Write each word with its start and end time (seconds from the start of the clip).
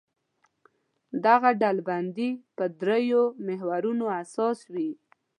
دغه 1.25 1.49
ډلبندي 1.61 2.29
پر 2.55 2.67
درېیو 2.81 3.23
محورونو 3.47 4.05
اساس 4.21 4.59
وي. 4.73 4.91